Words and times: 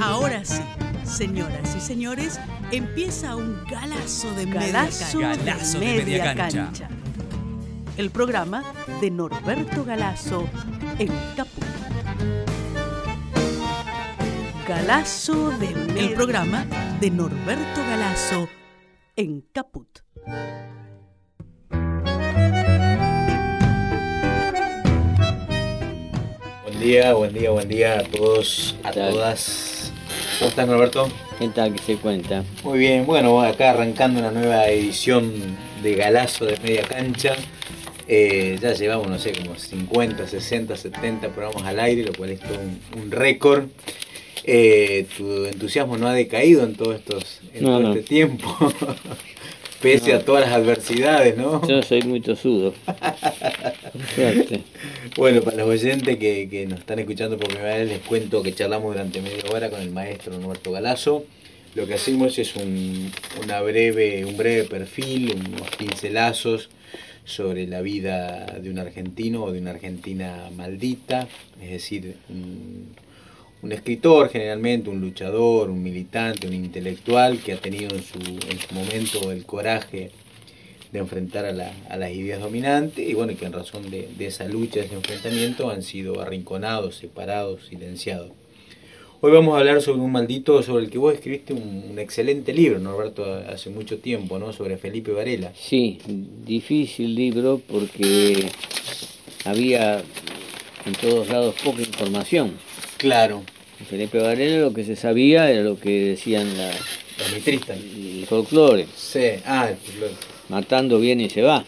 Ahora 0.00 0.42
sí, 0.46 0.62
señoras 1.04 1.76
y 1.76 1.80
señores, 1.80 2.40
empieza 2.72 3.36
un 3.36 3.62
galazo 3.66 4.34
de 4.34 4.46
Galazo 4.46 5.18
media 5.18 5.36
de 5.36 5.44
cancha. 5.44 5.78
media 5.78 6.34
cancha. 6.34 6.88
El 7.98 8.10
programa 8.10 8.64
de 9.02 9.10
Norberto 9.10 9.84
Galazo 9.84 10.48
en 10.98 11.10
Caput. 11.36 11.64
Galazo 14.66 15.50
de 15.58 15.68
media 15.68 16.02
El 16.02 16.14
programa 16.14 16.64
de 16.98 17.10
Norberto 17.10 17.80
Galazo 17.82 18.48
en 19.16 19.42
Caput. 19.52 19.98
Buen 26.62 26.80
día, 26.80 27.12
buen 27.12 27.34
día, 27.34 27.50
buen 27.50 27.68
día 27.68 27.98
a 27.98 28.02
todos, 28.04 28.74
a 28.82 28.92
todas. 28.92 29.89
¿Cómo 30.40 30.48
estás, 30.48 30.66
Norberto? 30.66 31.06
¿Qué 31.38 31.48
tal 31.48 31.74
que 31.74 31.82
se 31.82 31.96
cuenta? 31.96 32.42
Muy 32.64 32.78
bien, 32.78 33.04
bueno, 33.04 33.40
acá 33.42 33.70
arrancando 33.70 34.20
una 34.20 34.30
nueva 34.30 34.66
edición 34.68 35.30
de 35.82 35.94
Galazo 35.96 36.46
de 36.46 36.56
Media 36.62 36.82
Cancha. 36.82 37.34
Eh, 38.08 38.58
ya 38.60 38.72
llevamos, 38.72 39.08
no 39.08 39.18
sé, 39.18 39.32
como 39.32 39.54
50, 39.56 40.26
60, 40.26 40.76
70 40.76 41.28
programas 41.28 41.64
al 41.66 41.78
aire, 41.78 42.04
lo 42.04 42.12
cual 42.14 42.30
es 42.30 42.40
todo 42.40 42.58
un, 42.58 42.80
un 43.02 43.10
récord. 43.10 43.66
Eh, 44.44 45.06
tu 45.16 45.44
entusiasmo 45.44 45.98
no 45.98 46.08
ha 46.08 46.14
decaído 46.14 46.64
en, 46.64 46.74
todos 46.74 46.96
estos, 46.96 47.40
en 47.52 47.62
No, 47.62 47.68
todo 47.72 47.80
no. 47.82 47.90
este 47.92 48.02
tiempo, 48.02 48.48
pese 49.80 50.12
No. 50.12 50.16
a 50.16 50.20
todas 50.20 50.42
las 50.46 50.52
adversidades, 50.52 51.36
¿no? 51.36 51.66
Yo 51.66 51.82
soy 51.82 52.02
muy 52.02 52.20
tosudo. 52.20 52.74
Bueno, 55.16 55.42
para 55.42 55.58
los 55.58 55.68
oyentes 55.68 56.18
que, 56.18 56.48
que 56.50 56.66
nos 56.66 56.80
están 56.80 56.98
escuchando 56.98 57.38
por 57.38 57.48
primera 57.48 57.76
vez, 57.76 57.88
les 57.88 57.98
cuento 58.00 58.42
que 58.42 58.54
charlamos 58.54 58.92
durante 58.94 59.20
media 59.20 59.44
hora 59.52 59.70
con 59.70 59.80
el 59.80 59.90
maestro 59.90 60.38
Norberto 60.38 60.72
Galazo. 60.72 61.24
Lo 61.74 61.86
que 61.86 61.94
hacemos 61.94 62.38
es 62.38 62.56
un, 62.56 63.10
una 63.42 63.60
breve, 63.60 64.24
un 64.24 64.36
breve 64.36 64.64
perfil, 64.64 65.34
unos 65.48 65.68
pincelazos 65.76 66.68
sobre 67.24 67.66
la 67.66 67.80
vida 67.80 68.46
de 68.60 68.70
un 68.70 68.78
argentino 68.78 69.44
o 69.44 69.52
de 69.52 69.60
una 69.60 69.70
argentina 69.70 70.50
maldita, 70.56 71.28
es 71.60 71.70
decir, 71.70 72.16
un, 72.28 72.88
un 73.62 73.72
escritor 73.72 74.30
generalmente, 74.30 74.88
un 74.90 75.00
luchador, 75.00 75.70
un 75.70 75.82
militante, 75.82 76.46
un 76.46 76.54
intelectual 76.54 77.38
que 77.38 77.52
ha 77.52 77.56
tenido 77.60 77.94
en 77.94 78.02
su, 78.02 78.18
en 78.18 78.58
su 78.58 78.74
momento 78.74 79.32
el 79.32 79.44
coraje 79.44 80.10
de 80.92 80.98
enfrentar 80.98 81.44
a, 81.44 81.52
la- 81.52 81.72
a 81.88 81.96
las 81.96 82.10
ideas 82.12 82.40
dominantes 82.40 83.08
y 83.08 83.14
bueno, 83.14 83.36
que 83.38 83.44
en 83.46 83.52
razón 83.52 83.90
de, 83.90 84.08
de 84.18 84.26
esa 84.26 84.46
lucha, 84.48 84.80
de 84.80 84.86
ese 84.86 84.94
enfrentamiento 84.94 85.70
han 85.70 85.82
sido 85.82 86.20
arrinconados, 86.20 86.96
separados, 86.96 87.66
silenciados. 87.68 88.32
Hoy 89.22 89.32
vamos 89.32 89.54
a 89.54 89.58
hablar 89.58 89.82
sobre 89.82 90.00
un 90.00 90.12
maldito 90.12 90.62
sobre 90.62 90.84
el 90.84 90.90
que 90.90 90.96
vos 90.96 91.12
escribiste 91.12 91.52
un, 91.52 91.84
un 91.90 91.98
excelente 91.98 92.54
libro, 92.54 92.78
Norberto, 92.78 93.24
hace 93.48 93.68
mucho 93.68 93.98
tiempo, 93.98 94.38
¿no? 94.38 94.54
Sobre 94.54 94.78
Felipe 94.78 95.12
Varela. 95.12 95.52
Sí, 95.54 95.98
difícil 96.46 97.14
libro 97.14 97.60
porque 97.68 98.46
había 99.44 99.98
en 99.98 100.92
todos 101.02 101.28
lados 101.28 101.54
poca 101.62 101.82
información. 101.82 102.52
Claro, 103.00 103.42
De 103.78 103.84
Felipe 103.86 104.18
Varela 104.18 104.58
lo 104.60 104.72
que 104.74 104.84
se 104.84 104.94
sabía 104.96 105.50
era 105.50 105.62
lo 105.62 105.78
que 105.80 105.90
decían 106.10 106.56
la, 106.56 106.68
los 106.70 107.32
mitristas. 107.34 107.78
el 107.78 108.26
folclore. 108.28 108.86
Sí, 108.94 109.20
ah, 109.46 109.68
el 109.70 109.76
folclore. 109.76 110.12
Matando 110.50 111.00
bien 111.00 111.20
y 111.20 111.30
se 111.30 111.42
va. 111.42 111.64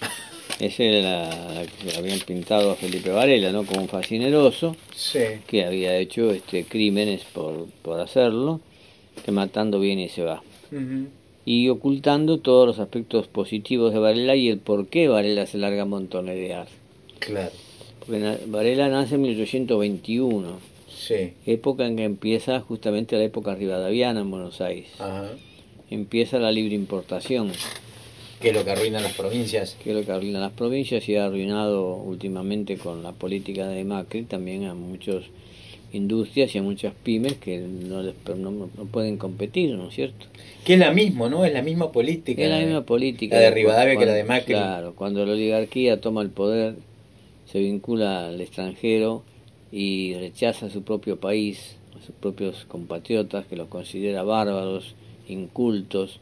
Esa 0.60 0.82
era 0.84 1.00
la, 1.30 1.54
la 1.54 1.66
que 1.66 1.90
se 1.90 1.98
habían 1.98 2.20
pintado 2.20 2.70
a 2.70 2.76
Felipe 2.76 3.10
Varela, 3.10 3.50
¿no? 3.52 3.64
Como 3.64 3.82
un 3.82 3.88
fascineroso 3.88 4.76
Sí, 4.94 5.20
que 5.46 5.64
había 5.64 5.96
hecho 5.98 6.30
este 6.32 6.64
crímenes 6.64 7.22
por, 7.32 7.66
por 7.82 8.00
hacerlo, 8.00 8.60
que 9.24 9.32
matando 9.32 9.80
bien 9.80 9.98
y 9.98 10.08
se 10.08 10.22
va. 10.22 10.42
Y 11.44 11.68
ocultando 11.70 12.38
todos 12.38 12.66
los 12.66 12.78
aspectos 12.78 13.26
positivos 13.26 13.92
de 13.94 13.98
Varela 13.98 14.36
y 14.36 14.48
el 14.48 14.58
por 14.58 14.86
qué 14.88 15.08
Varela 15.08 15.46
se 15.46 15.58
larga 15.58 15.82
a 15.82 15.86
montonerear. 15.86 16.68
claro, 17.18 17.50
Porque 17.50 17.56
na- 17.56 17.67
Varela 18.46 18.88
nace 18.88 19.16
en 19.16 19.22
1821, 19.22 20.58
sí, 20.88 21.32
época 21.46 21.86
en 21.86 21.96
que 21.96 22.04
empieza 22.04 22.60
justamente 22.60 23.16
la 23.16 23.24
época 23.24 23.54
rivadaviana 23.54 24.20
en 24.20 24.30
Buenos 24.30 24.60
Aires. 24.60 24.88
ajá. 24.98 25.28
Empieza 25.90 26.38
la 26.38 26.52
libre 26.52 26.74
importación, 26.74 27.50
Que 28.40 28.50
es 28.50 28.54
lo 28.54 28.62
que 28.62 28.70
arruina 28.70 29.00
las 29.00 29.14
provincias. 29.14 29.76
que 29.82 29.90
es 29.90 29.96
lo 29.96 30.04
que 30.04 30.12
arruina 30.12 30.38
las 30.38 30.52
provincias 30.52 31.08
y 31.08 31.16
ha 31.16 31.24
arruinado 31.26 31.96
últimamente 31.96 32.76
con 32.76 33.02
la 33.02 33.12
política 33.12 33.66
de 33.68 33.84
Macri 33.84 34.22
también 34.24 34.64
a 34.66 34.74
muchas 34.74 35.24
industrias 35.94 36.54
y 36.54 36.58
a 36.58 36.62
muchas 36.62 36.92
pymes 37.02 37.34
que 37.38 37.58
no, 37.58 38.02
les, 38.02 38.14
no, 38.36 38.50
no 38.50 38.66
pueden 38.92 39.16
competir, 39.16 39.70
¿no 39.76 39.88
es 39.88 39.94
cierto? 39.94 40.26
Que 40.66 40.74
es 40.74 40.78
la 40.78 40.92
misma, 40.92 41.30
¿no? 41.30 41.46
Es 41.46 41.54
la 41.54 41.62
misma 41.62 41.90
política. 41.90 42.42
Es 42.42 42.50
la 42.50 42.58
misma 42.58 42.82
política. 42.82 43.36
La 43.36 43.42
de 43.42 43.50
Rivadavia 43.52 43.96
que 43.98 44.04
la 44.04 44.12
de 44.12 44.24
Cuando- 44.26 44.40
Macri. 44.42 44.54
Claro, 44.54 44.94
cuando 44.94 45.24
la 45.24 45.32
oligarquía 45.32 45.98
toma 46.02 46.20
el 46.20 46.28
poder, 46.28 46.74
se 47.50 47.58
vincula 47.60 48.28
al 48.28 48.40
extranjero 48.40 49.22
y 49.72 50.14
rechaza 50.14 50.66
a 50.66 50.70
su 50.70 50.82
propio 50.82 51.18
país, 51.18 51.76
a 52.00 52.04
sus 52.04 52.14
propios 52.14 52.64
compatriotas, 52.66 53.46
que 53.46 53.56
los 53.56 53.68
considera 53.68 54.22
bárbaros, 54.22 54.94
incultos, 55.28 56.20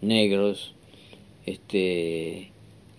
negros, 0.00 0.72
este 1.46 2.50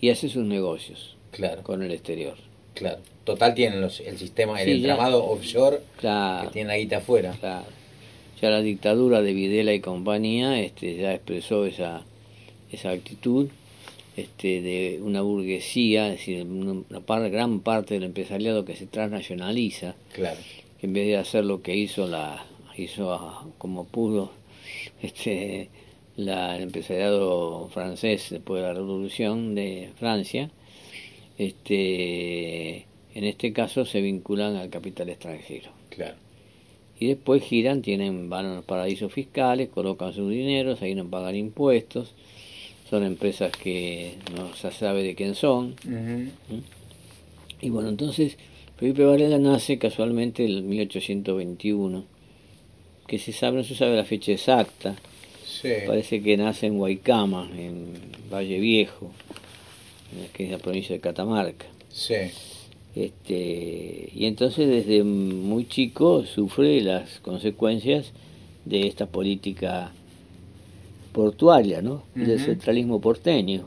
y 0.02 0.10
hace 0.10 0.30
sus 0.30 0.46
negocios 0.46 1.16
Claro, 1.32 1.64
con 1.64 1.84
el 1.84 1.92
exterior. 1.92 2.36
claro. 2.74 3.00
Total 3.26 3.56
tienen 3.56 3.82
los, 3.82 4.00
el 4.02 4.18
sistema, 4.20 4.62
el 4.62 4.68
Sí, 4.68 4.82
ya. 4.82 4.90
entramado 4.90 5.26
offshore 5.26 5.80
Claro, 5.98 6.48
que 6.48 6.54
tiene 6.54 6.68
la 6.70 6.78
guita 6.78 6.98
afuera. 6.98 7.36
claro. 7.40 7.66
Ya 8.42 8.50
la 8.52 8.62
dictadura 8.62 9.22
de 9.22 9.34
Videla 9.34 9.74
y 9.74 9.80
compañía 9.80 10.60
este, 10.62 10.96
ya 10.96 11.14
expresó 11.14 11.66
esa, 11.66 12.04
esa 12.72 12.92
actitud 12.92 13.48
este, 14.18 14.62
de 14.62 15.00
una 15.02 15.22
burguesía, 15.22 16.08
es 16.14 16.20
decir, 16.20 16.46
una, 16.46 17.00
par- 17.02 17.30
gran 17.30 17.60
parte 17.60 17.96
del 17.96 18.04
empresariado 18.04 18.64
que 18.66 18.76
se 18.76 18.86
transnacionaliza, 18.88 19.96
Claro. 20.14 20.40
que 20.80 20.88
en 20.88 20.94
vez 20.94 21.08
de 21.08 21.18
hacer 21.18 21.44
lo 21.46 21.62
que 21.62 21.76
hizo 21.76 22.08
la 22.08 22.46
hizo 22.78 23.14
a- 23.14 23.46
como 23.58 23.86
pudo 23.86 24.32
este 25.02 25.70
la, 26.18 26.56
el 26.58 26.64
empresariado 26.64 27.70
francés 27.74 28.28
después 28.30 28.62
de 28.62 28.68
la 28.68 28.74
revolución 28.74 29.54
de 29.56 29.90
Francia 30.00 30.50
este 31.38 32.86
en 33.14 33.24
este 33.24 33.54
caso 33.54 33.86
se 33.86 34.02
vinculan 34.02 34.56
al 34.56 34.70
capital 34.70 35.10
extranjero 35.10 35.70
Claro. 35.90 36.16
y 37.00 37.08
después 37.08 37.44
giran 37.44 37.82
tienen 37.82 38.30
van 38.30 38.46
a 38.46 38.56
los 38.56 38.66
paraísos 38.66 39.12
fiscales 39.14 39.70
colocan 39.70 40.14
sus 40.14 40.30
dineros 40.30 40.82
ahí 40.82 40.96
no 40.96 41.06
pagan 41.10 41.36
impuestos 41.36 42.14
son 42.96 43.04
empresas 43.06 43.52
que 43.52 44.14
no 44.36 44.56
se 44.56 44.72
sabe 44.72 45.04
de 45.04 45.16
quién 45.16 45.36
son 45.36 45.76
Ujú. 45.86 46.62
y 47.62 47.70
bueno, 47.70 47.90
entonces 47.90 48.38
Felipe 48.78 49.04
Varela 49.04 49.38
nace 49.38 49.78
casualmente 49.78 50.46
en 50.46 50.68
1821, 50.70 52.04
que 53.08 53.20
se 53.20 53.32
sabe, 53.34 53.58
no 53.58 53.64
se 53.66 53.76
sabe 53.76 53.96
la 53.96 54.04
fecha 54.06 54.32
exacta, 54.32 54.96
Sí. 55.46 55.70
parece 55.88 56.22
que 56.22 56.36
nace 56.38 56.68
en 56.68 56.78
Guaycama, 56.78 57.50
en 57.58 57.94
Valle 58.32 58.60
Viejo, 58.60 59.12
que 60.34 60.46
es 60.46 60.52
la 60.52 60.58
provincia 60.58 60.94
de 60.96 61.00
Catamarca. 61.02 61.66
Sí. 61.92 62.16
Este, 62.96 64.10
y 64.16 64.26
entonces 64.26 64.68
desde 64.70 65.04
muy 65.04 65.66
chico 65.68 66.26
sufre 66.26 66.82
las 66.82 67.20
consecuencias 67.20 68.12
de 68.66 68.88
esta 68.88 69.06
política 69.06 69.92
portuaria, 71.16 71.82
¿no? 71.82 72.04
Del 72.14 72.40
centralismo 72.40 73.00
porteño. 73.00 73.66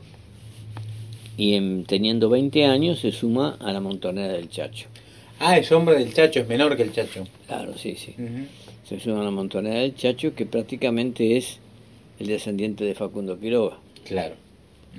Y 1.35 1.55
en- 1.55 1.83
teniendo 1.85 2.29
20 2.29 2.65
años 2.65 2.99
se 2.99 3.11
suma 3.11 3.57
a 3.59 3.71
la 3.73 3.79
montonera 3.79 4.33
del 4.33 4.49
Chacho. 4.49 4.87
Ah, 5.39 5.57
es 5.57 5.71
hombre 5.71 5.97
del 5.97 6.13
Chacho, 6.13 6.41
es 6.41 6.47
menor 6.47 6.77
que 6.77 6.83
el 6.83 6.91
Chacho. 6.93 7.25
Claro, 7.47 7.75
sí, 7.77 7.95
sí. 7.95 8.13
Se 8.87 8.99
suma 8.99 9.21
a 9.21 9.23
la 9.23 9.31
montonera 9.31 9.79
del 9.79 9.95
Chacho, 9.95 10.35
que 10.35 10.45
prácticamente 10.45 11.37
es 11.37 11.57
el 12.19 12.27
descendiente 12.27 12.83
de 12.83 12.93
Facundo 12.93 13.39
Quiroga. 13.39 13.77
Claro. 14.05 14.35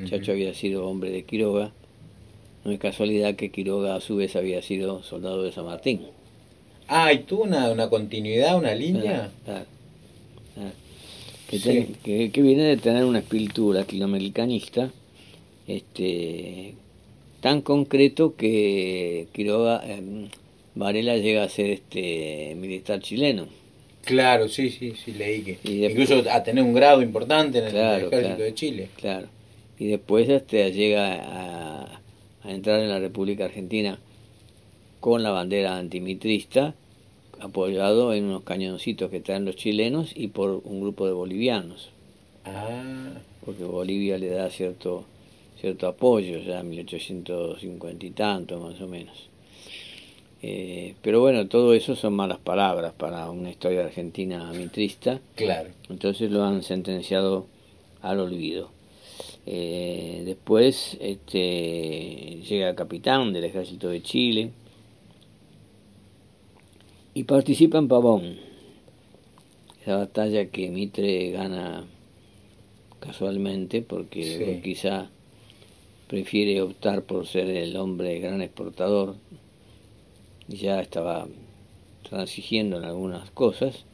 Chacho 0.08 0.32
había 0.32 0.52
sido 0.54 0.86
hombre 0.88 1.10
de 1.10 1.24
Quiroga. 1.24 1.70
No 2.64 2.72
es 2.72 2.78
casualidad 2.80 3.34
que 3.36 3.50
Quiroga 3.50 3.94
a 3.96 4.00
su 4.00 4.16
vez 4.16 4.34
había 4.36 4.60
sido 4.62 5.02
soldado 5.02 5.42
de 5.42 5.52
San 5.52 5.66
Martín. 5.66 6.02
Ah, 6.88 7.12
¿y 7.12 7.20
tuvo 7.20 7.44
una, 7.44 7.70
una 7.70 7.88
continuidad, 7.88 8.56
una 8.58 8.74
línea? 8.74 9.02
Claro, 9.02 9.30
claro. 9.44 9.64
Que, 11.50 11.58
Sí. 11.58 11.64
ten- 11.68 11.94
que, 12.04 12.30
que 12.30 12.42
viene 12.42 12.62
de 12.62 12.76
tener 12.76 13.04
un 13.04 13.16
espíritu 13.16 13.72
latinoamericanista 13.72 14.90
este, 15.66 16.74
tan 17.40 17.60
concreto 17.60 18.36
que 18.36 19.26
Quiroga, 19.32 19.82
em, 19.84 20.28
Varela 20.74 21.16
llega 21.16 21.42
a 21.42 21.48
ser 21.48 21.70
este 21.70 22.54
militar 22.56 23.00
chileno. 23.00 23.46
Claro, 24.04 24.48
sí, 24.48 24.70
sí, 24.70 24.94
sí, 25.04 25.12
leí 25.12 25.42
que. 25.42 25.58
Y 25.64 25.78
después- 25.80 26.10
Incluso 26.10 26.30
a 26.30 26.42
tener 26.42 26.62
un 26.64 26.72
grado 26.72 27.02
importante 27.02 27.58
en 27.58 27.64
el 27.66 27.70
Claro, 27.72 28.06
ejército 28.06 28.20
claro. 28.28 28.44
de 28.44 28.54
Chile. 28.54 28.88
Claro. 28.96 29.28
Y 29.78 29.86
después 29.88 30.28
este, 30.28 30.72
llega 30.72 31.14
a, 31.14 32.00
a 32.44 32.50
entrar 32.52 32.80
en 32.80 32.88
la 32.88 32.98
República 32.98 33.46
Argentina 33.46 33.98
con 35.00 35.22
la 35.22 35.30
bandera 35.30 35.76
antimitrista, 35.78 36.74
apoyado 37.40 38.12
en 38.14 38.24
unos 38.24 38.42
cañoncitos 38.42 39.10
que 39.10 39.20
traen 39.20 39.44
los 39.44 39.56
chilenos 39.56 40.12
y 40.14 40.28
por 40.28 40.60
un 40.64 40.80
grupo 40.80 41.06
de 41.06 41.12
bolivianos. 41.12 41.90
Ah, 42.44 43.12
porque 43.44 43.64
Bolivia 43.64 44.18
le 44.18 44.30
da 44.30 44.50
cierto 44.50 45.04
cierto 45.60 45.88
apoyo 45.88 46.38
ya 46.38 46.60
en 46.60 46.70
1850 46.70 48.06
y 48.06 48.10
tanto 48.10 48.58
más 48.58 48.80
o 48.80 48.88
menos. 48.88 49.28
Eh, 50.42 50.94
pero 51.02 51.20
bueno, 51.20 51.46
todo 51.48 51.74
eso 51.74 51.94
son 51.96 52.14
malas 52.14 52.38
palabras 52.38 52.94
para 52.94 53.30
una 53.30 53.50
historia 53.50 53.84
argentina 53.84 54.50
mitrista. 54.52 55.20
claro. 55.34 55.68
Entonces 55.90 56.30
lo 56.30 56.44
han 56.44 56.62
sentenciado 56.62 57.46
al 58.00 58.20
olvido. 58.20 58.70
Eh, 59.44 60.22
después 60.24 60.96
este, 61.00 62.40
llega 62.48 62.70
el 62.70 62.74
capitán 62.74 63.32
del 63.32 63.44
ejército 63.44 63.88
de 63.88 64.02
Chile 64.02 64.50
y 67.14 67.24
participa 67.24 67.78
en 67.78 67.88
Pavón, 67.88 68.36
esa 69.82 69.96
batalla 69.96 70.46
que 70.46 70.68
Mitre 70.70 71.30
gana 71.30 71.84
casualmente 73.00 73.82
porque 73.82 74.22
Sí. 74.56 74.60
quizá 74.62 75.08
prefiere 76.06 76.60
optar 76.60 77.02
por 77.02 77.26
ser 77.26 77.48
el 77.50 77.76
hombre 77.76 78.18
gran 78.20 78.42
exportador 78.42 79.16
y 80.48 80.56
ya 80.56 80.80
estaba 80.80 81.26
transigiendo 82.08 82.78
en 82.78 82.84
algunas 82.84 83.30
cosas 83.30 83.84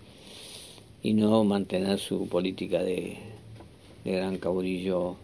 y 1.03 1.13
no 1.13 1.45
mantener 1.45 1.99
su 1.99 2.29
política 2.29 2.83
de, 2.83 3.19
de 4.05 4.13
gran 4.13 4.39
caudillo 4.39 5.17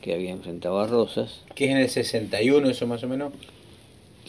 que 0.00 0.14
había 0.14 0.30
enfrentado 0.30 0.78
a 0.80 0.86
Rosas. 0.86 1.42
¿Qué 1.54 1.66
es 1.66 1.70
en 1.72 1.76
el 1.78 1.88
61 1.90 2.70
eso 2.70 2.86
más 2.86 3.02
o 3.04 3.08
menos? 3.08 3.32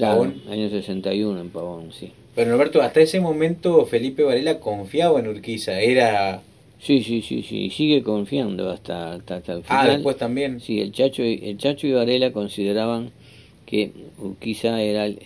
Claro, 0.01 0.21
Pavón. 0.21 0.41
año 0.49 0.69
61 0.69 1.39
en 1.41 1.49
Pavón, 1.51 1.91
sí. 1.91 2.11
Pero 2.33 2.49
Norberto, 2.51 2.81
hasta 2.81 3.01
ese 3.01 3.19
momento 3.19 3.85
Felipe 3.85 4.23
Varela 4.23 4.59
confiaba 4.59 5.19
en 5.19 5.27
Urquiza, 5.27 5.79
era... 5.79 6.41
Sí, 6.79 7.03
sí, 7.03 7.21
sí, 7.21 7.43
sí, 7.43 7.69
sigue 7.69 8.01
confiando 8.01 8.71
hasta, 8.71 9.13
hasta, 9.13 9.35
hasta 9.35 9.53
el 9.53 9.59
Ah, 9.67 9.81
final. 9.81 9.95
después 9.97 10.17
también. 10.17 10.59
Sí, 10.59 10.79
el 10.81 10.91
Chacho, 10.91 11.23
y- 11.23 11.39
el 11.43 11.57
Chacho 11.57 11.85
y 11.85 11.91
Varela 11.91 12.31
consideraban 12.31 13.11
que 13.67 13.91
Urquiza 14.17 14.81
era 14.81 15.05
el, 15.05 15.19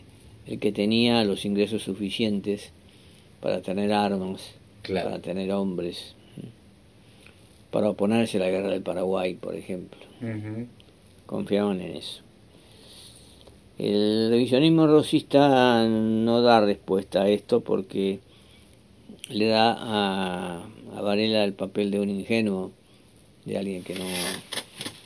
el 0.48 0.60
que 0.60 0.72
tenía 0.74 1.24
los 1.24 1.46
ingresos 1.46 1.84
suficientes 1.84 2.72
para 3.40 3.62
tener 3.62 3.94
armas, 3.94 4.42
Claro. 4.82 5.10
para 5.12 5.22
tener 5.22 5.52
hombres, 5.54 6.14
para 7.72 7.90
oponerse 7.90 8.38
a 8.38 8.42
la 8.42 8.50
guerra 8.50 8.70
del 8.72 8.82
Paraguay, 8.82 9.36
por 9.36 9.56
ejemplo. 9.56 10.00
Confiaban 11.26 11.80
en 11.82 11.96
eso. 11.98 12.22
El 13.78 14.30
revisionismo 14.30 14.88
rosista 14.88 15.86
no 15.88 16.42
da 16.42 16.62
respuesta 16.62 17.24
a 17.24 17.30
esto 17.30 17.62
porque 17.62 18.20
le 19.30 19.48
da 19.48 19.74
a, 19.78 20.64
a 20.96 21.02
Varela 21.02 21.44
el 21.44 21.54
papel 21.54 21.92
de 21.92 22.00
un 22.00 22.10
ingenuo, 22.10 22.72
de 23.46 23.58
alguien 23.58 23.84
que 23.84 23.96
no, 23.96 24.06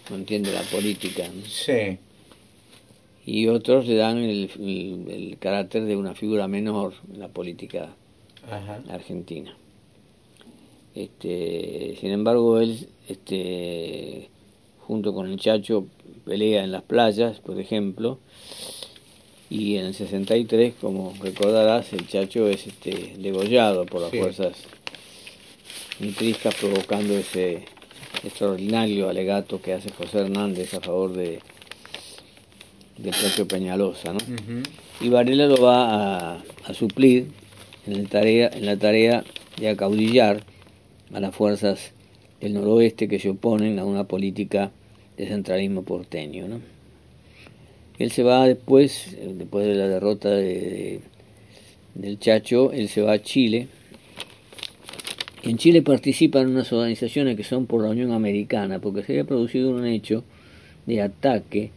no 0.09 0.15
entiende 0.15 0.51
la 0.53 0.61
política. 0.63 1.23
¿no? 1.33 1.45
Sí, 1.45 1.97
Y 3.25 3.47
otros 3.47 3.87
le 3.87 3.95
dan 3.95 4.17
el, 4.17 4.49
el- 4.59 5.09
el 5.11 5.37
carácter 5.39 5.85
de 5.85 5.95
una 5.95 6.15
figura 6.15 6.47
menor 6.47 6.93
en 7.13 7.19
la 7.19 7.27
política 7.29 7.89
ajá. 8.49 8.81
argentina. 8.89 9.55
Este, 10.95 11.95
sin 11.99 12.09
embargo, 12.11 12.59
él, 12.59 12.87
este, 13.07 14.29
junto 14.79 15.13
con 15.13 15.27
el 15.29 15.39
Chacho, 15.39 15.85
pelea 16.29 16.63
en 16.63 16.71
las 16.71 16.83
playas, 16.83 17.39
por 17.39 17.59
ejemplo, 17.59 18.19
y 19.49 19.77
en 19.77 19.87
el 19.87 19.95
63, 19.95 20.75
como 20.79 21.13
recordarás, 21.21 21.91
el 21.93 22.07
Chacho 22.07 22.47
es 22.47 22.67
este, 22.67 23.15
degollado 23.17 23.87
por 23.87 24.01
las 24.01 24.11
Sí. 24.11 24.19
fuerzas 24.19 24.53
mitristas, 25.99 26.53
provocando 26.55 27.17
ese 27.17 27.63
extraordinario 28.23 29.09
alegato 29.09 29.59
que 29.59 29.73
hace 29.73 29.89
José 29.91 30.19
Hernández 30.19 30.73
a 30.75 30.81
favor 30.81 31.13
de 31.13 31.39
del 32.97 33.13
Chacho 33.13 33.47
Peñalosa, 33.47 34.11
¿no? 34.13 34.19
Y 35.01 35.07
Varela 35.09 35.47
lo 35.47 35.57
va 35.61 36.33
a, 36.35 36.43
a 36.65 36.73
suplir 36.73 37.27
en, 37.87 37.93
el 37.93 38.09
tarea, 38.09 38.49
en 38.53 38.65
la 38.65 38.75
tarea 38.77 39.23
de 39.57 39.69
acaudillar 39.69 40.43
a 41.13 41.19
las 41.21 41.33
fuerzas 41.33 41.91
del 42.41 42.53
noroeste 42.55 43.07
que 43.07 43.17
se 43.19 43.29
oponen 43.29 43.79
a 43.79 43.85
una 43.85 44.03
política 44.03 44.71
de 45.19 45.27
centralismo 45.27 45.83
porteño. 45.83 46.47
¿no? 46.47 46.59
Él 47.99 48.11
se 48.11 48.23
va 48.23 48.47
después, 48.47 49.13
eh, 49.13 49.33
después 49.37 49.67
de 49.67 49.75
la 49.75 49.87
derrota 49.87 50.29
de- 50.29 50.43
de- 50.45 50.99
del 51.95 52.17
Chacho, 52.19 52.71
él 52.71 52.87
se 52.89 53.01
va 53.01 53.11
a 53.13 53.21
Chile. 53.21 53.67
En 55.43 55.57
Chile 55.57 55.81
participa 55.81 56.39
en 56.41 56.47
unas 56.49 56.71
organizaciones 56.73 57.35
que 57.37 57.43
son 57.43 57.65
por 57.65 57.83
la 57.83 57.89
Unión 57.89 58.11
Americana, 58.11 58.79
porque 58.79 59.03
se 59.03 59.13
había 59.13 59.23
producido 59.25 59.69
un 59.71 59.85
hecho 59.85 60.23
de 60.85 61.01
ataque 61.01 61.71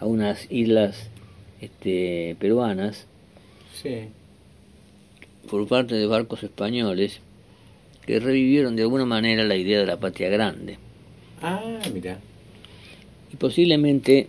a 0.00 0.06
unas 0.06 0.46
islas 0.50 1.08
este, 1.60 2.36
peruanas 2.40 3.04
Sí. 3.82 3.96
por 5.50 5.66
parte 5.68 5.94
de 5.94 6.06
barcos 6.06 6.42
españoles 6.42 7.20
que 8.06 8.18
revivieron 8.18 8.76
de 8.76 8.82
alguna 8.82 9.04
manera 9.04 9.44
la 9.44 9.56
idea 9.56 9.78
de 9.80 9.86
la 9.86 9.98
patria 9.98 10.28
grande. 10.30 10.78
Ah, 11.42 11.78
mira. 11.92 12.18
Y 13.32 13.36
posiblemente, 13.36 14.26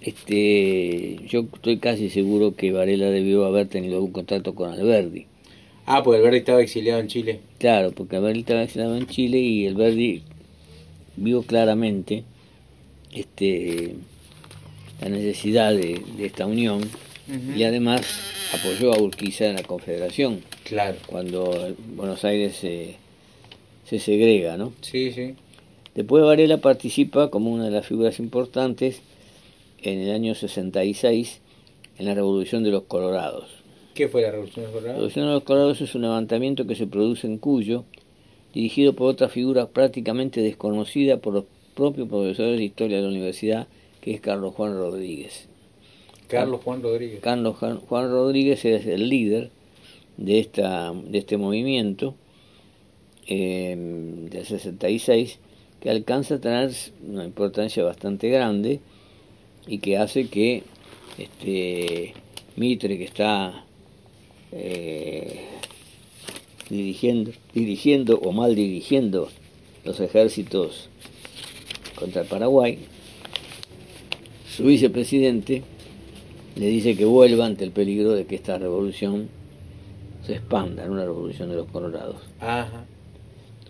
este, 0.00 1.16
yo 1.28 1.46
estoy 1.54 1.78
casi 1.78 2.10
seguro 2.10 2.54
que 2.54 2.72
Varela 2.72 3.10
debió 3.10 3.44
haber 3.44 3.68
tenido 3.68 3.96
algún 3.96 4.12
contacto 4.12 4.54
con 4.54 4.70
Alberdi. 4.72 5.26
Ah, 5.86 6.02
pues 6.02 6.18
Alberti 6.18 6.38
estaba 6.38 6.62
exiliado 6.62 7.00
en 7.00 7.08
Chile. 7.08 7.40
Claro, 7.58 7.92
porque 7.92 8.16
Alberdi 8.16 8.40
estaba 8.40 8.62
exilado 8.62 8.96
en 8.96 9.06
Chile 9.06 9.38
y 9.38 9.66
Alberdi 9.66 10.22
vio 11.16 11.42
claramente 11.42 12.24
este, 13.12 13.94
la 15.00 15.08
necesidad 15.10 15.72
de, 15.74 16.00
de 16.16 16.26
esta 16.26 16.46
unión 16.46 16.80
y 17.56 17.62
además 17.62 18.02
apoyó 18.52 18.92
a 18.92 18.98
Urquiza 19.00 19.46
en 19.46 19.54
la 19.56 19.62
Confederación 19.62 20.40
Claro. 20.64 20.96
cuando 21.06 21.74
Buenos 21.96 22.22
Aires 22.24 22.56
se, 22.56 22.96
se 23.88 23.98
segrega, 23.98 24.56
¿no? 24.58 24.72
Sí, 24.82 25.10
sí. 25.12 25.34
Después 25.94 26.24
Varela 26.24 26.58
participa 26.58 27.30
como 27.30 27.52
una 27.52 27.66
de 27.66 27.70
las 27.70 27.86
figuras 27.86 28.18
importantes 28.18 29.00
en 29.82 30.00
el 30.00 30.10
año 30.12 30.34
66 30.34 31.40
en 31.98 32.06
la 32.06 32.14
Revolución 32.14 32.64
de 32.64 32.70
los 32.70 32.82
Colorados. 32.82 33.48
¿Qué 33.94 34.08
fue 34.08 34.22
la 34.22 34.32
Revolución 34.32 34.64
de 34.64 34.70
La 34.70 34.72
Colorado? 34.72 34.94
Revolución 34.94 35.26
de 35.26 35.32
los 35.32 35.42
Colorados 35.44 35.80
es 35.80 35.94
un 35.94 36.02
levantamiento 36.02 36.66
que 36.66 36.74
se 36.74 36.88
produce 36.88 37.28
en 37.28 37.38
Cuyo, 37.38 37.84
dirigido 38.52 38.94
por 38.94 39.08
otra 39.08 39.28
figura 39.28 39.66
prácticamente 39.66 40.40
desconocida 40.40 41.18
por 41.18 41.34
los 41.34 41.44
propios 41.76 42.08
profesores 42.08 42.58
de 42.58 42.64
historia 42.64 42.96
de 42.96 43.04
la 43.04 43.08
universidad, 43.08 43.68
que 44.00 44.12
es 44.14 44.20
Carlos 44.20 44.54
Juan 44.54 44.76
Rodríguez. 44.76 45.46
Carlos 46.26 46.60
Juan 46.64 46.82
Rodríguez. 46.82 47.20
Carlos 47.20 47.56
Juan 47.56 47.78
Juan 47.78 48.10
Rodríguez 48.10 48.64
es 48.64 48.86
el 48.86 49.08
líder 49.08 49.50
de, 50.16 50.40
esta, 50.40 50.92
de 50.92 51.18
este 51.18 51.36
movimiento 51.36 52.14
eh, 53.28 53.76
del 54.30 54.44
66 54.44 55.38
que 55.84 55.90
alcanza 55.90 56.36
a 56.36 56.40
tener 56.40 56.72
una 57.06 57.26
importancia 57.26 57.84
bastante 57.84 58.30
grande 58.30 58.80
y 59.66 59.80
que 59.80 59.98
hace 59.98 60.28
que 60.28 60.62
este 61.18 62.14
Mitre 62.56 62.96
que 62.96 63.04
está 63.04 63.66
eh, 64.50 65.40
dirigiendo 66.70 67.32
dirigiendo 67.52 68.18
o 68.18 68.32
mal 68.32 68.54
dirigiendo 68.54 69.28
los 69.84 70.00
ejércitos 70.00 70.88
contra 71.96 72.22
el 72.22 72.28
Paraguay 72.28 72.78
su 74.56 74.64
vicepresidente 74.64 75.64
le 76.56 76.66
dice 76.66 76.96
que 76.96 77.04
vuelva 77.04 77.44
ante 77.44 77.62
el 77.62 77.72
peligro 77.72 78.12
de 78.12 78.24
que 78.24 78.36
esta 78.36 78.56
revolución 78.56 79.28
se 80.24 80.36
expanda 80.36 80.82
en 80.84 80.92
una 80.92 81.04
revolución 81.04 81.50
de 81.50 81.56
los 81.56 81.66
colorados. 81.66 82.16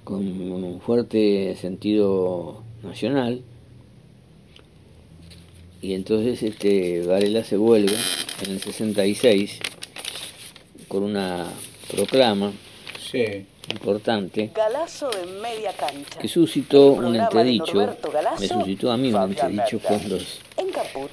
Con 0.05 0.19
un 0.27 0.81
fuerte 0.81 1.57
sentido 1.61 2.63
nacional. 2.83 3.43
Y 5.81 5.95
entonces 5.95 6.43
este 6.43 7.03
Varela 7.07 7.45
se 7.45 7.57
vuelve 7.57 7.95
en 8.45 8.51
el 8.53 8.61
66 8.61 9.59
con 10.89 11.03
una 11.03 11.47
proclama 11.91 12.53
Sí. 13.11 13.47
importante 13.71 14.51
Galazo 14.55 15.11
de 15.11 15.27
media 15.41 15.73
cancha. 15.73 16.19
que 16.19 16.29
suscitó 16.29 16.93
un 16.93 17.15
entredicho, 17.17 17.75
Galazo, 18.11 18.41
me 18.41 18.49
suscitó 18.49 18.91
a 18.93 18.97
mí 18.97 19.13
un 19.13 19.23
entredicho 19.23 19.79
con 19.81 20.09
los 20.09 20.39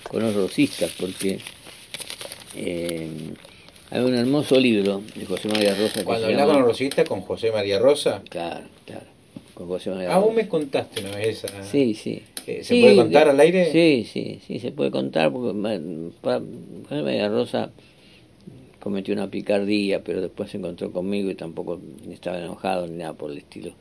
con 0.10 0.22
los 0.22 0.36
rosistas, 0.36 0.92
porque 1.00 1.40
eh, 2.56 3.10
hay 3.92 4.02
un 4.02 4.16
hermoso 4.16 4.60
libro 4.60 5.02
de 5.16 5.26
José 5.26 5.48
María 5.50 5.76
Rosa 5.76 6.04
Cuando 6.04 6.28
hablaba 6.28 6.54
con 6.54 6.64
Rosita, 6.64 7.04
con 7.04 7.22
José 7.22 7.52
María 7.52 7.78
Rosa. 7.80 8.22
Claro, 8.30 8.66
claro, 8.86 9.06
con 9.54 9.68
José 9.68 9.90
María 9.92 10.16
Ah, 10.16 10.20
Rosa. 10.20 10.34
me 10.34 10.48
contaste 10.48 11.02
una 11.02 11.16
vez 11.18 11.44
esa. 11.44 11.64
Sí, 11.64 11.94
sí. 11.94 12.24
Eh, 12.48 12.64
¿se 12.64 12.74
Sí, 12.76 12.82
puede 12.82 12.96
contar 12.96 13.30
al 13.30 13.40
aire? 13.40 13.72
Sí, 13.72 14.08
sí, 14.12 14.40
sí, 14.48 14.60
se 14.60 14.72
puede 14.72 14.90
contar, 14.92 15.32
porque 15.32 15.52
José 16.24 17.02
María 17.04 17.30
Rosa 17.30 17.70
cometió 18.80 19.14
una 19.14 19.30
picardía, 19.30 20.04
pero 20.04 20.22
después 20.22 20.50
se 20.50 20.58
encontró 20.58 20.92
conmigo 20.92 21.30
y 21.30 21.36
tampoco 21.36 21.80
estaba 22.10 22.40
enojado 22.40 22.88
ni 22.88 22.98
nada 22.98 23.14
por 23.14 23.32
el 23.32 23.38
estilo. 23.38 23.74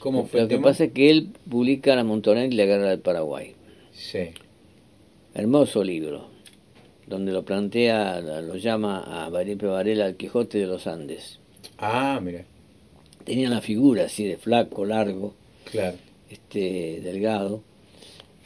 ¿Cómo 0.00 0.26
fue 0.26 0.40
Lo 0.40 0.44
el 0.44 0.48
que 0.48 0.54
tema? 0.56 0.68
pasa 0.68 0.84
es 0.84 0.92
que 0.92 1.10
él 1.10 1.28
publica 1.48 1.94
La 1.94 2.04
Montonera 2.04 2.46
y 2.46 2.50
la 2.56 2.64
Guerra 2.64 2.90
del 2.90 3.00
Paraguay. 3.00 3.52
Sí. 3.92 4.30
Hermoso 5.34 5.84
libro, 5.84 6.28
donde 7.06 7.32
lo 7.32 7.44
plantea, 7.44 8.20
lo 8.20 8.56
llama 8.56 9.26
a 9.26 9.30
Felipe 9.30 9.66
Varela 9.66 10.06
el 10.06 10.16
Quijote 10.16 10.58
de 10.58 10.66
los 10.66 10.86
Andes. 10.86 11.38
Ah, 11.78 12.20
mira, 12.22 12.44
Tenía 13.24 13.48
una 13.48 13.60
figura 13.60 14.04
así 14.04 14.24
de 14.24 14.36
flaco, 14.38 14.84
largo, 14.84 15.34
claro. 15.64 15.98
este 16.30 17.00
delgado, 17.02 17.60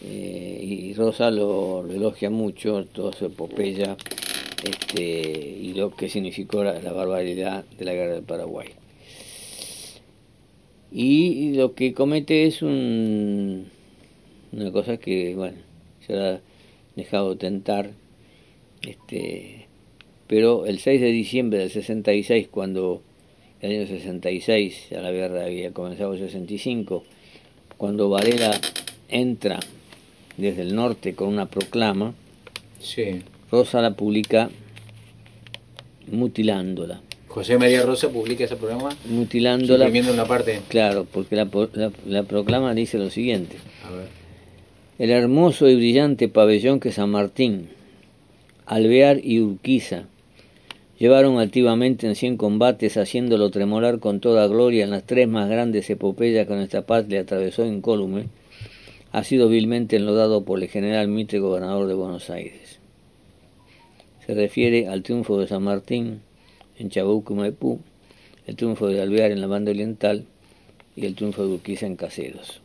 eh, 0.03 0.59
y 0.63 0.95
Rosa 0.95 1.31
lo, 1.31 1.83
lo 1.83 1.93
elogia 1.93 2.31
mucho, 2.31 2.87
toda 2.87 3.13
su 3.13 3.27
epopeya, 3.27 3.97
este, 4.63 5.03
y 5.03 5.75
lo 5.75 5.95
que 5.95 6.09
significó 6.09 6.65
la, 6.65 6.81
la 6.81 6.93
barbaridad 6.93 7.65
de 7.79 7.85
la 7.85 7.93
guerra 7.95 8.15
del 8.15 8.25
Paraguay. 8.25 8.69
Y 10.93 11.53
lo 11.55 11.75
que 11.75 11.95
comete 11.95 12.47
es 12.47 12.63
un, 12.63 13.71
una 14.53 14.73
cosa 14.73 14.97
que, 14.97 15.35
bueno, 15.37 15.59
se 16.07 16.15
ha 16.15 16.41
dejado 16.97 17.37
tentar, 17.37 17.91
este, 18.83 19.67
pero 20.27 20.67
el 20.67 20.79
6 20.79 21.01
de 21.01 21.09
diciembre 21.13 21.59
del 21.59 21.71
66, 21.71 22.49
cuando 22.51 23.03
el 23.61 23.73
año 23.79 23.87
66, 23.87 24.87
ya 24.91 25.01
la 25.03 25.11
guerra 25.13 25.45
había 25.45 25.73
comenzado 25.73 26.15
en 26.15 26.23
el 26.23 26.27
65, 26.29 27.05
cuando 27.77 28.09
Varela 28.09 28.59
entra 29.09 29.61
desde 30.37 30.63
el 30.63 30.75
norte 30.75 31.15
con 31.15 31.29
una 31.29 31.47
proclama, 31.47 32.15
Sí. 32.81 33.21
Rosa 33.51 33.83
la 33.83 33.95
publica 33.95 34.49
mutilándola. 36.11 37.01
José 37.29 37.59
María 37.59 37.83
Rosa 37.83 38.09
publica 38.09 38.45
ese 38.45 38.57
programa 38.57 38.89
Mutilándola, 39.05 39.87
una 40.13 40.25
parte. 40.25 40.61
claro, 40.69 41.07
porque 41.11 41.37
la, 41.37 41.49
la- 41.75 41.93
la 42.07 42.23
proclama 42.25 42.75
dice 42.75 42.99
lo 42.99 43.11
siguiente. 43.11 43.57
A 43.87 43.91
ver. 43.91 44.09
El 44.99 45.11
hermoso 45.11 45.69
y 45.69 45.77
brillante 45.77 46.29
pabellón 46.29 46.81
que 46.81 46.91
San 46.91 47.11
Martín, 47.11 47.69
Alvear 48.71 49.19
y 49.25 49.41
Urquiza 49.41 50.05
llevaron 50.97 51.41
altivamente 51.41 52.07
en 52.07 52.15
cien 52.15 52.37
combates, 52.37 52.97
haciéndolo 52.99 53.51
tremolar 53.51 53.99
con 53.99 54.21
toda 54.21 54.47
gloria 54.47 54.85
en 54.85 54.91
las 54.91 55.03
tres 55.03 55.27
más 55.27 55.51
grandes 55.51 55.91
epopeyas 55.91 56.47
que 56.47 56.55
nuestra 56.55 56.83
patria 56.83 57.23
atravesó 57.23 57.67
incólume, 57.67 58.27
ha 59.11 59.25
sido 59.25 59.49
vilmente 59.49 59.97
enlodado 59.97 60.45
por 60.45 60.63
el 60.63 60.69
general 60.69 61.09
Mitre, 61.09 61.41
gobernador 61.41 61.89
de 61.89 61.95
Buenos 61.95 62.31
Aires. 62.31 62.79
Se 64.25 64.35
refiere 64.35 64.87
al 64.87 65.03
triunfo 65.03 65.41
de 65.41 65.49
San 65.49 65.65
Martín 65.65 66.21
en 66.79 66.91
Chabuco 66.91 67.35
y 67.35 67.39
Maipú, 67.39 67.81
el 68.47 68.55
triunfo 68.55 68.87
de 68.87 69.03
Alvear 69.03 69.33
en 69.33 69.41
la 69.41 69.49
banda 69.49 69.73
oriental 69.73 70.27
y 70.95 71.07
el 71.07 71.17
triunfo 71.17 71.45
de 71.45 71.55
Urquiza 71.55 71.87
en 71.87 71.97
Caseros. 71.97 72.61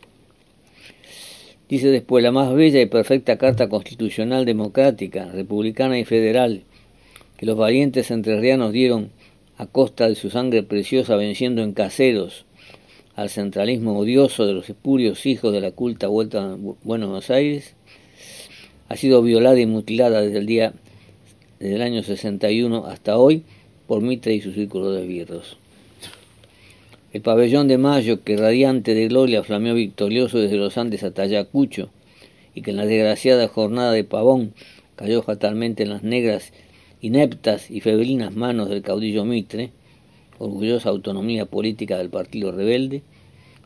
Dice 1.67 1.87
después, 1.87 2.23
la 2.23 2.31
más 2.31 2.53
bella 2.53 2.79
y 2.81 2.85
perfecta 2.85 3.37
carta 3.37 3.69
constitucional 3.69 4.45
democrática, 4.45 5.25
republicana 5.31 5.97
y 5.97 6.05
federal, 6.05 6.61
que 7.37 7.45
los 7.45 7.57
valientes 7.57 8.11
entrerrianos 8.11 8.71
dieron 8.71 9.09
a 9.57 9.65
costa 9.65 10.07
de 10.07 10.15
su 10.15 10.29
sangre 10.29 10.63
preciosa 10.63 11.15
venciendo 11.15 11.63
en 11.63 11.73
caseros 11.73 12.45
al 13.15 13.29
centralismo 13.29 13.97
odioso 13.97 14.45
de 14.45 14.53
los 14.53 14.69
espurios 14.69 15.25
hijos 15.25 15.53
de 15.53 15.61
la 15.61 15.71
culta 15.71 16.07
vuelta 16.07 16.43
a 16.53 16.55
Bu- 16.57 16.75
Buenos 16.83 17.29
Aires, 17.31 17.73
ha 18.89 18.95
sido 18.97 19.21
violada 19.23 19.59
y 19.59 19.65
mutilada 19.65 20.21
desde 20.21 20.37
el 20.39 20.45
día 20.45 20.73
desde 21.59 21.75
el 21.75 21.81
año 21.81 22.03
61 22.03 22.85
hasta 22.85 23.17
hoy 23.17 23.43
por 23.87 24.01
Mitre 24.01 24.35
y 24.35 24.41
su 24.41 24.51
círculo 24.51 24.91
de 24.91 25.03
esbirros. 25.03 25.57
El 27.15 27.21
pabellón 27.21 27.69
de 27.69 27.77
Mayo, 27.77 28.25
que 28.25 28.35
radiante 28.35 28.93
de 28.93 29.07
gloria 29.07 29.41
flameó 29.41 29.73
victorioso 29.73 30.37
desde 30.37 30.57
los 30.57 30.77
Andes 30.77 31.01
hasta 31.01 31.21
Ayacucho, 31.21 31.89
y 32.53 32.61
que 32.61 32.71
en 32.71 32.75
la 32.75 32.85
desgraciada 32.85 33.47
jornada 33.47 33.93
de 33.93 34.03
Pavón 34.03 34.53
cayó 34.97 35.21
fatalmente 35.21 35.83
en 35.83 35.91
las 35.91 36.03
negras, 36.03 36.51
ineptas 36.99 37.71
y 37.71 37.79
febrinas 37.79 38.35
manos 38.35 38.67
del 38.67 38.81
caudillo 38.81 39.23
Mitre, 39.23 39.71
orgullosa 40.39 40.89
autonomía 40.89 41.45
política 41.45 41.97
del 41.97 42.09
partido 42.09 42.51
rebelde, 42.51 43.01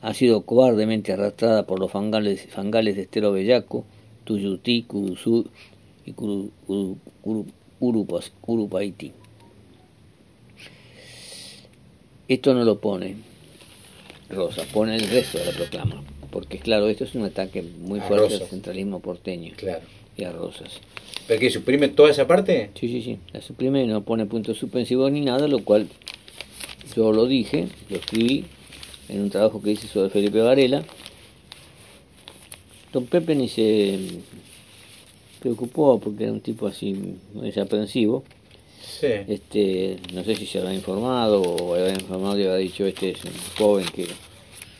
ha 0.04 0.14
sido 0.14 0.42
cobardemente 0.42 1.14
arrastrada 1.14 1.66
por 1.66 1.80
los 1.80 1.90
fangales, 1.90 2.46
fangales 2.52 2.98
de 2.98 3.02
Estero 3.02 3.32
Bellaco, 3.32 3.84
Tuyutí, 4.26 4.84
Curuzú 4.84 5.48
y 6.06 6.14
Curu-. 6.14 6.52
Esto 12.28 12.54
no 12.54 12.64
lo 12.64 12.80
pone 12.80 13.39
Rosa, 14.30 14.64
pone 14.74 14.96
el 14.96 15.08
resto 15.10 15.38
de 15.40 15.46
la 15.46 15.52
proclama, 15.52 16.04
porque 16.32 16.60
claro, 16.60 16.88
esto 16.90 17.04
es 17.04 17.16
un 17.16 17.24
ataque 17.24 17.64
muy 17.64 18.00
A 18.00 18.04
fuerte 18.04 18.36
al 18.36 18.48
centralismo 18.48 19.00
porteño 19.00 19.54
Claro. 19.58 19.82
y 20.18 20.24
a 20.24 20.32
Rosas. 20.32 20.80
¿Pero 21.28 21.40
que 21.40 21.50
suprime 21.50 21.88
toda 21.90 22.12
esa 22.12 22.28
parte? 22.28 22.70
Sí, 22.80 22.88
sí, 22.88 23.02
sí, 23.02 23.18
la 23.34 23.42
suprime 23.42 23.84
y 23.84 23.88
no 23.88 24.02
pone 24.04 24.26
puntos 24.26 24.58
suspensivos 24.58 25.12
ni 25.12 25.22
nada, 25.22 25.48
lo 25.48 25.64
cual 25.64 25.88
yo 26.96 27.12
lo 27.12 27.26
dije, 27.28 27.68
lo 27.90 27.98
escribí 27.98 28.46
en 29.10 29.22
un 29.22 29.30
trabajo 29.30 29.62
que 29.62 29.72
hice 29.72 29.88
sobre 29.88 30.10
Felipe 30.10 30.40
Varela. 30.42 30.84
Don 32.94 33.06
Pepe 33.06 33.36
ni 33.36 33.48
se 33.48 34.00
preocupó 35.40 36.00
porque 36.00 36.24
era 36.24 36.34
un 36.34 36.42
tipo 36.42 36.68
así 36.68 36.94
muy 37.34 37.48
desaprensivo. 37.48 38.24
Sí. 39.00 39.08
Este, 39.28 39.98
no 40.14 40.24
sé 40.24 40.36
si 40.36 40.46
se 40.46 40.60
habrá 40.60 40.74
informado 40.74 41.42
o 41.42 41.76
habrá 41.76 41.94
informado 41.94 42.38
y 42.40 42.44
habrá 42.44 42.58
dicho 42.58 42.86
este 42.86 43.12
es 43.12 43.24
un 43.24 43.32
joven 43.58 43.86
que 43.94 44.08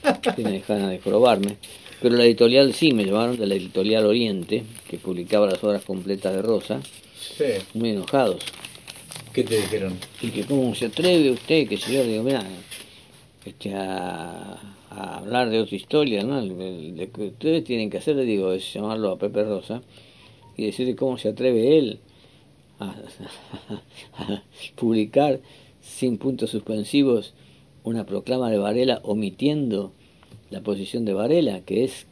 tiene 0.36 0.64
ganas 0.68 0.90
de 0.90 0.98
probarme. 0.98 1.58
Pero 2.02 2.16
la 2.16 2.24
editorial 2.26 2.74
sí, 2.74 2.94
me 2.94 3.06
llamaron 3.06 3.38
de 3.38 3.46
la 3.46 3.56
editorial 3.56 4.06
Oriente, 4.06 4.64
que 4.90 4.98
publicaba 4.98 5.48
las 5.48 5.64
obras 5.64 5.84
completas 5.84 6.34
de 6.34 6.42
Rosa, 6.42 6.82
Sí. 7.38 7.46
muy 7.74 7.90
enojados. 7.92 8.42
¿Qué 9.34 9.44
te 9.44 9.58
dijeron? 9.58 9.98
Y 10.22 10.30
que 10.30 10.44
cómo 10.46 10.74
se 10.74 10.86
atreve 10.88 11.32
usted, 11.32 11.68
que 11.68 11.76
yo 11.78 12.04
digo, 12.04 12.24
mira, 12.24 12.44
este, 13.46 13.74
a, 13.76 14.58
a 14.90 15.18
hablar 15.18 15.50
de 15.50 15.60
otra 15.60 15.76
historia, 15.76 16.24
¿no? 16.24 16.42
Lo 16.42 16.58
que 16.58 17.22
ustedes 17.28 17.64
tienen 17.64 17.90
que 17.90 17.98
hacer, 17.98 18.16
le 18.16 18.24
digo, 18.24 18.52
es 18.54 18.74
llamarlo 18.74 19.12
a 19.12 19.18
Pepe 19.20 19.44
Rosa 19.44 19.82
y 20.58 20.66
decirle 20.66 20.96
cómo 20.96 21.18
se 21.18 21.30
atreve 21.30 21.78
él 21.78 22.00
a, 22.80 22.96
a 24.18 24.44
publicar 24.76 25.40
sin 25.82 26.18
puntos 26.18 26.50
suspensivos 26.52 27.34
una 27.84 28.06
proclama 28.06 28.50
de 28.52 28.58
Varela 28.58 29.00
omitiendo 29.04 29.92
la 30.50 30.62
posición 30.62 31.06
de 31.06 31.14
Varela, 31.14 31.62
que 31.62 31.84
es 31.84 32.06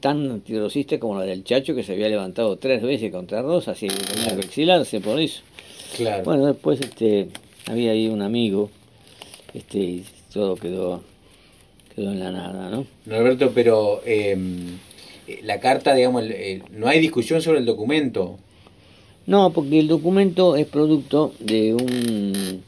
tan 0.00 0.30
antirrosista 0.30 0.98
como 0.98 1.18
la 1.18 1.24
del 1.24 1.44
Chacho 1.44 1.74
que 1.74 1.82
se 1.82 1.92
había 1.92 2.08
levantado 2.08 2.56
tres 2.56 2.82
veces 2.82 3.12
contra 3.12 3.42
Rosa, 3.42 3.72
así 3.72 3.88
que 3.88 3.94
tenía 3.96 4.34
que 4.36 4.46
exilarse 4.46 5.00
por 5.00 5.20
eso. 5.20 5.42
Claro. 5.96 6.24
Bueno, 6.24 6.46
después 6.46 6.80
este 6.80 7.28
había 7.66 7.90
ahí 7.92 8.08
un 8.08 8.22
amigo, 8.22 8.70
este 9.54 9.78
y 9.78 10.04
todo 10.32 10.56
quedó 10.56 11.02
quedó 11.94 12.12
en 12.12 12.20
la 12.20 12.30
nada, 12.30 12.70
¿no? 12.70 12.86
Norberto, 13.06 13.52
pero 13.54 14.02
eh, 14.06 14.36
la 15.42 15.60
carta, 15.60 15.94
digamos, 15.94 16.22
el- 16.24 16.32
el- 16.32 16.62
no 16.72 16.88
hay 16.88 17.00
discusión 17.00 17.40
sobre 17.42 17.58
el 17.60 17.64
documento. 17.66 18.38
No, 19.26 19.52
porque 19.52 19.80
el 19.80 19.88
documento 19.88 20.56
es 20.56 20.66
producto 20.66 21.32
de 21.40 21.74
un 21.74 22.62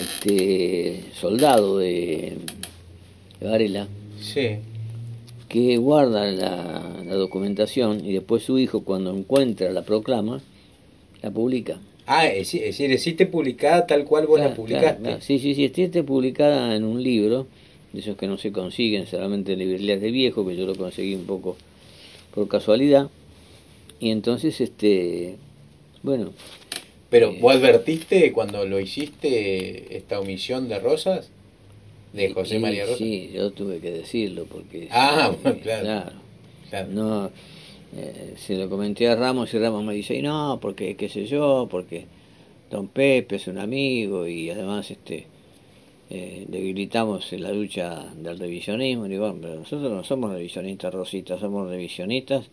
este, 0.00 1.04
soldado 1.14 1.78
de, 1.78 2.36
Varela 3.40 3.88
Sí. 4.20 4.48
que 5.48 5.76
guarda 5.78 6.30
la, 6.30 7.02
la 7.04 7.14
documentación 7.14 8.04
y 8.04 8.12
después 8.12 8.42
su 8.42 8.58
hijo 8.58 8.82
cuando 8.84 9.16
encuentra 9.16 9.70
la 9.72 9.82
proclama 9.82 10.40
la 11.22 11.30
publica. 11.30 11.78
Ah, 12.06 12.26
es, 12.26 12.52
es 12.54 12.60
decir, 12.62 12.90
existe 12.92 13.26
publicada 13.26 13.86
tal 13.86 14.04
cual 14.04 14.26
vos 14.26 14.38
la 14.38 14.46
Claro, 14.46 14.56
publicaste. 14.56 14.86
claro, 14.88 15.02
claro. 15.02 15.20
Sí, 15.22 15.38
sí, 15.38 15.54
sí, 15.54 15.64
está 15.64 16.02
publicada 16.02 16.74
en 16.76 16.84
un 16.84 17.02
libro, 17.02 17.46
de 17.92 18.00
esos 18.00 18.16
que 18.16 18.26
no 18.26 18.38
se 18.38 18.50
consiguen 18.52 19.06
solamente 19.06 19.52
en 19.52 19.60
librerías 19.60 20.00
de 20.00 20.10
viejo, 20.10 20.46
que 20.46 20.56
yo 20.56 20.66
lo 20.66 20.74
conseguí 20.74 21.14
un 21.14 21.24
poco 21.26 21.56
por 22.34 22.48
casualidad. 22.48 23.08
Y 24.00 24.10
entonces, 24.10 24.60
este, 24.60 25.36
bueno, 26.02 26.32
Pero 27.10 27.30
Eh, 27.30 27.38
vos 27.40 27.54
advertiste 27.56 28.32
cuando 28.32 28.64
lo 28.64 28.80
hiciste 28.80 29.96
esta 29.96 30.18
omisión 30.18 30.68
de 30.68 30.78
Rosas, 30.78 31.30
de 32.14 32.32
José 32.32 32.56
y- 32.56 32.58
María 32.58 32.84
Rosas. 32.84 32.98
Sí, 32.98 33.30
yo 33.34 33.50
tuve 33.50 33.80
que 33.80 33.90
decirlo 33.90 34.46
porque... 34.46 34.88
Ah, 34.90 35.30
eh, 35.44 35.58
claro. 35.62 35.82
claro. 35.84 36.12
Claro. 36.70 36.88
No, 36.90 37.30
eh, 37.96 38.34
se 38.38 38.54
lo 38.56 38.70
comenté 38.70 39.08
a 39.08 39.14
Ramos 39.14 39.52
y 39.52 39.58
Ramos 39.58 39.84
me 39.84 39.92
dice, 39.94 40.14
"Y 40.16 40.22
no, 40.22 40.58
porque 40.60 40.96
qué 40.96 41.10
sé 41.10 41.26
yo, 41.26 41.68
porque 41.70 42.06
Don 42.70 42.88
Pepe 42.88 43.36
es 43.36 43.46
un 43.46 43.58
amigo 43.58 44.26
y 44.26 44.48
además 44.48 44.90
este 44.90 45.26
eh, 46.14 46.44
debilitamos 46.48 47.30
en 47.34 47.42
la 47.42 47.52
lucha 47.52 48.06
del 48.16 48.38
revisionismo. 48.38 49.04
Y 49.06 49.10
digo, 49.10 49.24
"Bueno, 49.26 49.38
pero 49.42 49.54
nosotros 49.56 49.90
no 49.92 50.02
somos 50.04 50.32
revisionistas 50.32 50.92
rositas, 50.94 51.40
somos 51.40 51.68
revisionistas 51.68 52.46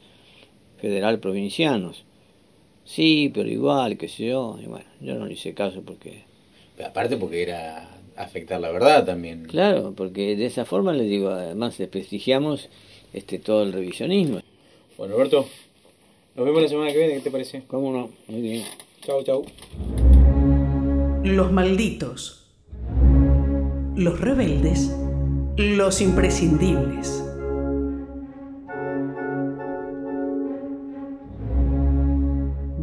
federal 0.81 1.19
provincianos. 1.19 2.03
Sí, 2.89 3.29
pero 3.31 3.47
igual, 3.47 3.99
qué 3.99 4.07
sé 4.07 4.25
yo. 4.25 4.57
Y 4.59 4.65
bueno, 4.65 4.85
yo 4.99 5.13
no 5.13 5.27
le 5.27 5.33
hice 5.33 5.53
caso 5.53 5.83
porque... 5.85 6.23
Pero 6.75 6.89
aparte 6.89 7.17
porque 7.17 7.43
era 7.43 7.87
afectar 8.15 8.59
la 8.59 8.71
verdad 8.71 9.05
también. 9.05 9.45
Claro, 9.45 9.93
porque 9.95 10.35
de 10.35 10.47
esa 10.47 10.65
forma, 10.65 10.91
les 10.91 11.07
digo, 11.07 11.29
además 11.29 11.77
desprestigiamos 11.77 12.67
este, 13.13 13.37
todo 13.37 13.61
el 13.61 13.73
revisionismo. 13.73 14.41
Bueno, 14.97 15.13
Alberto, 15.13 15.45
nos 16.35 16.45
vemos 16.45 16.63
la 16.63 16.67
semana 16.67 16.91
que 16.91 16.97
viene, 16.97 17.13
¿qué 17.13 17.21
te 17.21 17.31
parece? 17.31 17.61
¿Cómo 17.67 17.93
no? 17.93 18.09
Muy 18.27 18.41
bien. 18.41 18.63
Chau, 19.01 19.23
chau. 19.23 19.45
Los 21.23 21.51
malditos. 21.51 22.47
Los 23.95 24.19
rebeldes. 24.19 24.95
Los 25.57 26.01
imprescindibles. 26.01 27.28